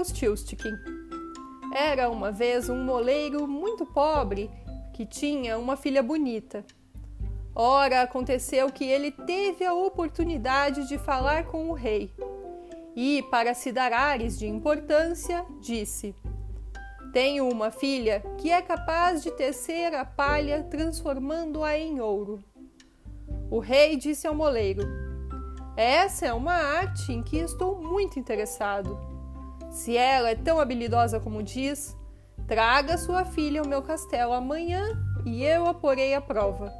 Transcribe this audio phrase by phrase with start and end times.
[0.00, 0.78] Rumpelstiltskin.
[1.74, 4.50] Era uma vez um moleiro muito pobre
[4.94, 6.64] que tinha uma filha bonita.
[7.54, 12.10] Ora, aconteceu que ele teve a oportunidade de falar com o rei
[12.96, 16.14] e, para se dar ares de importância, disse:
[17.12, 22.42] Tenho uma filha que é capaz de tecer a palha transformando-a em ouro.
[23.50, 24.82] O rei disse ao moleiro:
[25.76, 29.09] Essa é uma arte em que estou muito interessado.
[29.70, 31.96] Se ela é tão habilidosa como diz,
[32.46, 34.84] traga sua filha ao meu castelo amanhã
[35.24, 36.72] e eu a porei à prova.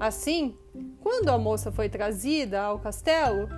[0.00, 0.56] Assim,
[1.00, 3.48] quando a moça foi trazida ao castelo,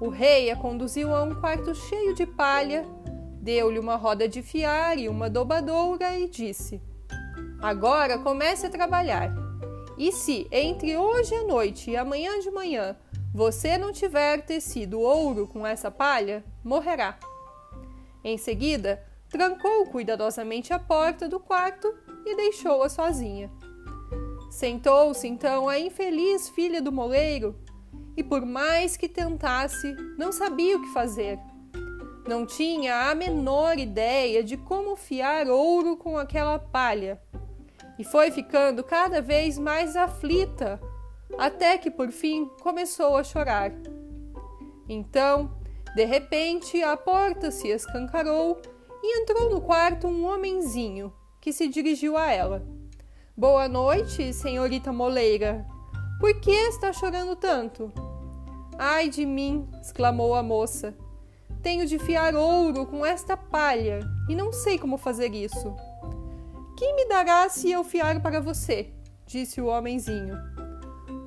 [0.00, 2.84] o rei a conduziu a um quarto cheio de palha,
[3.40, 6.82] deu-lhe uma roda de fiar e uma dobadoura e disse:
[7.60, 9.32] Agora comece a trabalhar.
[9.96, 12.96] E se entre hoje à noite e amanhã de manhã
[13.32, 17.18] você não tiver tecido ouro com essa palha, morrerá.
[18.24, 21.94] Em seguida, trancou cuidadosamente a porta do quarto
[22.24, 23.50] e deixou-a sozinha.
[24.50, 27.54] Sentou-se então a infeliz filha do moleiro
[28.16, 31.38] e, por mais que tentasse, não sabia o que fazer.
[32.26, 37.20] Não tinha a menor ideia de como fiar ouro com aquela palha
[37.98, 40.80] e foi ficando cada vez mais aflita,
[41.36, 43.72] até que por fim começou a chorar.
[44.88, 45.57] Então,
[45.98, 48.62] de repente, a porta se escancarou
[49.02, 52.64] e entrou no quarto um homenzinho que se dirigiu a ela.
[53.36, 55.66] Boa noite, senhorita Moleira.
[56.20, 57.92] Por que está chorando tanto?
[58.78, 60.96] Ai de mim, exclamou a moça.
[61.64, 65.74] Tenho de fiar ouro com esta palha e não sei como fazer isso.
[66.76, 68.92] Que me dará se eu fiar para você?
[69.26, 70.38] disse o homenzinho.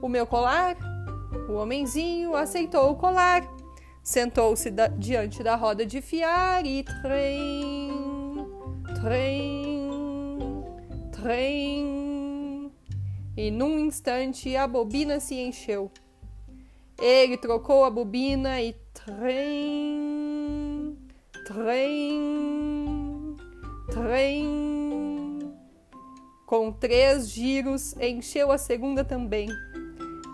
[0.01, 0.77] O meu colar?
[1.49, 3.45] O homenzinho aceitou o colar,
[4.03, 7.91] sentou-se da, diante da roda de fiar e trem,
[9.01, 9.89] trem,
[11.11, 12.71] trem.
[13.37, 15.91] E num instante a bobina se encheu.
[16.99, 20.97] Ele trocou a bobina e trem,
[21.45, 23.35] trem,
[23.89, 24.71] trem
[26.51, 29.47] com três giros, encheu a segunda também.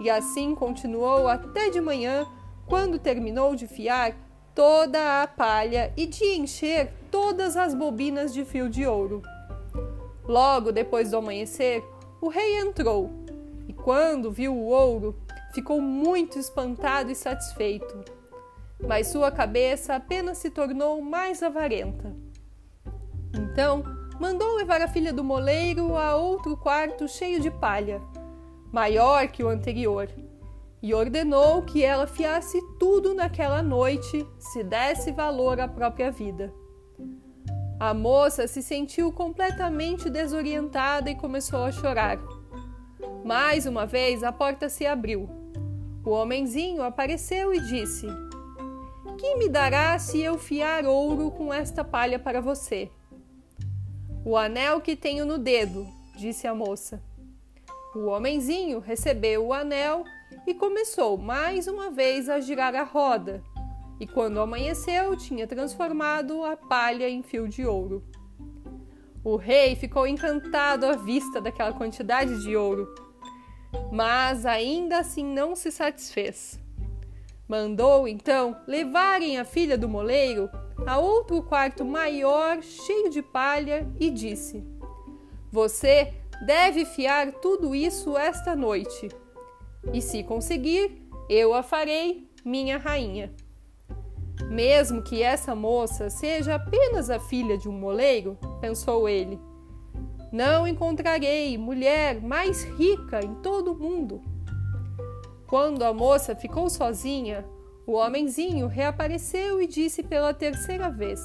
[0.02, 2.26] E assim continuou até de manhã,
[2.68, 4.16] quando terminou de fiar
[4.54, 9.22] toda a palha e de encher todas as bobinas de fio de ouro.
[10.26, 11.84] Logo depois do amanhecer,
[12.20, 13.10] o rei entrou
[13.68, 15.16] e, quando viu o ouro,
[15.54, 18.04] ficou muito espantado e satisfeito.
[18.86, 22.16] Mas sua cabeça apenas se tornou mais avarenta.
[23.34, 23.84] Então,
[24.20, 28.02] mandou levar a filha do moleiro a outro quarto cheio de palha,
[28.72, 30.10] maior que o anterior,
[30.88, 36.54] e ordenou que ela fiasse tudo naquela noite, se desse valor à própria vida.
[37.78, 42.18] A moça se sentiu completamente desorientada e começou a chorar.
[43.26, 45.30] Mais uma vez a porta se abriu.
[46.06, 48.08] O homenzinho apareceu e disse:
[49.18, 52.90] Que me dará se eu fiar ouro com esta palha para você?
[54.24, 57.04] O anel que tenho no dedo, disse a moça.
[57.94, 60.06] O homenzinho recebeu o anel
[60.46, 63.44] e começou mais uma vez a girar a roda.
[64.00, 68.04] E quando amanheceu, tinha transformado a palha em fio de ouro.
[69.24, 72.88] O rei ficou encantado à vista daquela quantidade de ouro,
[73.92, 76.60] mas ainda assim não se satisfez.
[77.48, 80.50] Mandou então levarem a filha do moleiro
[80.86, 84.64] a outro quarto maior, cheio de palha, e disse:
[85.52, 86.14] Você
[86.46, 89.10] deve fiar tudo isso esta noite,
[89.94, 93.34] e se conseguir, eu a farei minha rainha.
[94.50, 99.40] Mesmo que essa moça seja apenas a filha de um moleiro, pensou ele,
[100.32, 104.22] não encontrarei mulher mais rica em todo o mundo.
[105.48, 107.46] Quando a moça ficou sozinha,
[107.86, 111.22] o homenzinho reapareceu e disse pela terceira vez: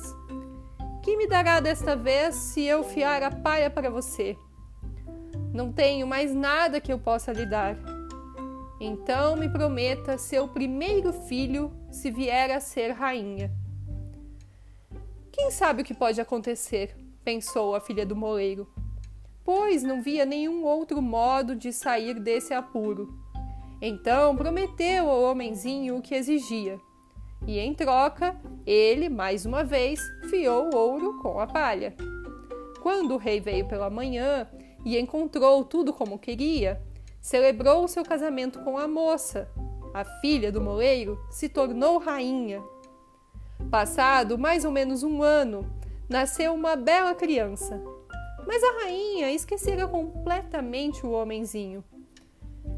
[1.03, 4.37] Que me dará desta vez se eu fiar a palha para você?
[5.53, 7.76] Não tenho mais nada que eu possa lhe dar.
[8.84, 13.49] Então me prometa seu primeiro filho se vier a ser rainha.
[15.31, 16.96] Quem sabe o que pode acontecer?
[17.25, 18.67] pensou a filha do moleiro,
[19.44, 23.17] pois não via nenhum outro modo de sair desse apuro.
[23.81, 26.81] Então prometeu ao homenzinho o que exigia.
[27.46, 28.37] E em troca,
[28.67, 31.94] ele, mais uma vez, fiou o ouro com a palha.
[32.81, 34.49] Quando o rei veio pela manhã
[34.85, 36.82] e encontrou tudo como queria,
[37.23, 39.49] celebrou o seu casamento com a moça.
[39.95, 42.61] A filha do moleiro se tornou rainha.
[43.71, 45.65] Passado mais ou menos um ano,
[46.09, 47.81] nasceu uma bela criança.
[48.45, 51.85] Mas a rainha esquecera completamente o homenzinho.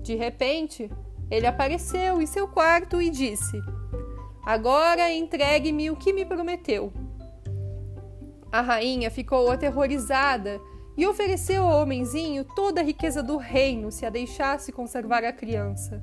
[0.02, 0.90] De repente,
[1.30, 3.58] ele apareceu em seu quarto e disse:
[4.44, 6.92] Agora entregue-me o que me prometeu.
[8.52, 10.60] A rainha ficou aterrorizada
[10.96, 16.02] e ofereceu ao homenzinho toda a riqueza do reino se a deixasse conservar a criança.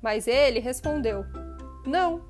[0.00, 1.24] Mas ele respondeu:
[1.86, 2.22] Não,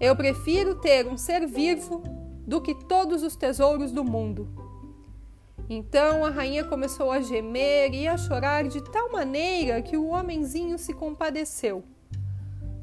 [0.00, 2.02] eu prefiro ter um ser vivo
[2.46, 4.48] do que todos os tesouros do mundo.
[5.68, 10.78] Então a rainha começou a gemer e a chorar de tal maneira que o homenzinho
[10.78, 11.84] se compadeceu.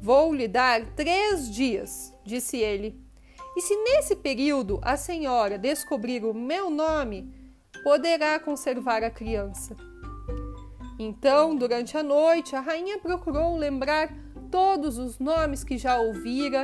[0.00, 2.98] Vou lhe dar três dias, disse ele.
[3.54, 7.30] E se nesse período a senhora descobrir o meu nome,
[7.82, 9.76] poderá conservar a criança.
[10.98, 14.12] Então, durante a noite, a rainha procurou lembrar
[14.50, 16.62] todos os nomes que já ouvira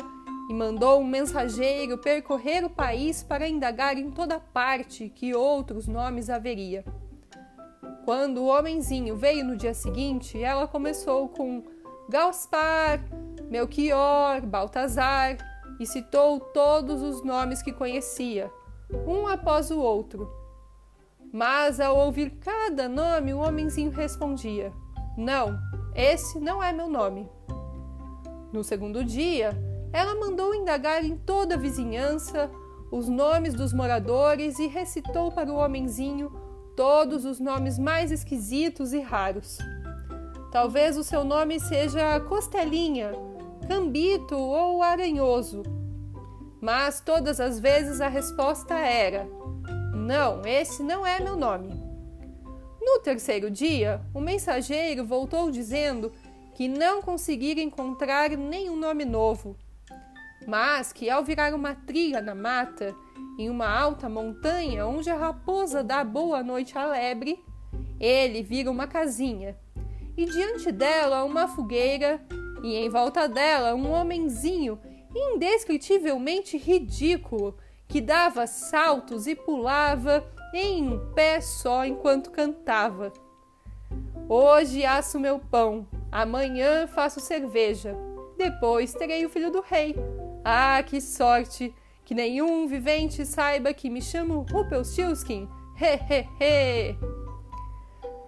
[0.48, 6.28] e mandou um mensageiro percorrer o país para indagar em toda parte que outros nomes
[6.28, 6.84] haveria.
[8.04, 11.64] Quando o homenzinho veio no dia seguinte, ela começou com
[12.08, 13.00] Gaspar,
[13.50, 15.36] Melchior, Baltazar
[15.80, 18.50] e citou todos os nomes que conhecia,
[19.06, 20.30] um após o outro.
[21.32, 24.72] Mas ao ouvir cada nome, o homenzinho respondia:
[25.16, 25.58] Não,
[25.94, 27.28] esse não é meu nome.
[28.52, 29.50] No segundo dia,
[29.92, 32.50] ela mandou indagar em toda a vizinhança
[32.90, 36.30] os nomes dos moradores e recitou para o homenzinho
[36.76, 39.58] todos os nomes mais esquisitos e raros.
[40.52, 43.12] Talvez o seu nome seja Costelinha,
[43.66, 45.62] Cambito ou Aranhoso.
[46.60, 49.28] Mas todas as vezes a resposta era:
[50.06, 51.74] Não, esse não é meu nome.
[52.80, 56.12] No terceiro dia, o mensageiro voltou dizendo
[56.54, 59.56] que não conseguira encontrar nenhum nome novo
[60.46, 62.94] mas que ao virar uma trilha na mata,
[63.36, 67.44] em uma alta montanha onde a raposa dá boa noite à lebre,
[67.98, 69.58] ele vira uma casinha,
[70.16, 72.24] e diante dela uma fogueira,
[72.62, 74.78] e em volta dela um homenzinho
[75.14, 77.56] indescritivelmente ridículo
[77.88, 83.12] que dava saltos e pulava em um pé só enquanto cantava.
[84.28, 87.96] Hoje asso meu pão, amanhã faço cerveja,
[88.36, 89.94] depois terei o filho do rei.
[90.44, 91.74] Ah, que sorte!
[92.04, 95.48] Que nenhum vivente saiba que me chamo Rumpelstiltskin.
[95.80, 96.96] He, he, he!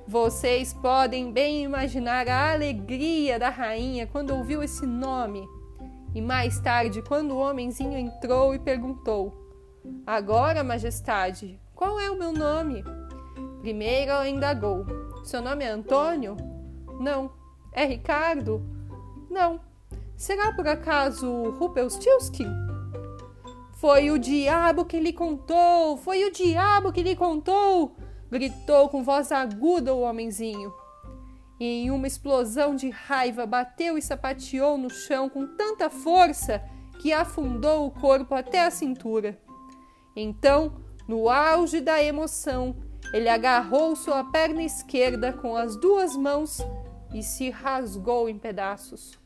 [0.06, 5.46] Vocês podem bem imaginar a alegria da rainha quando ouviu esse nome.
[6.14, 9.47] E mais tarde, quando o homenzinho entrou e perguntou:
[10.06, 12.82] Agora, majestade, qual é o meu nome?
[13.61, 14.87] Primeiro ela indagou:
[15.25, 16.37] Seu nome é Antônio?
[16.99, 17.32] Não.
[17.73, 18.62] É Ricardo?
[19.31, 19.61] Não.
[20.17, 22.49] Será por acaso Rumpelstiltskin?
[23.75, 25.96] Foi o diabo que lhe contou!
[25.96, 27.96] Foi o diabo que lhe contou!
[28.31, 30.73] gritou com voz aguda o homenzinho.
[31.58, 36.62] E em uma explosão de raiva bateu e sapateou no chão com tanta força
[37.00, 39.38] que afundou o corpo até a cintura.
[40.20, 40.73] Então,
[41.06, 42.75] no auge da emoção,
[43.12, 46.59] ele agarrou sua perna esquerda com as duas mãos
[47.15, 49.17] e se rasgou em pedaços.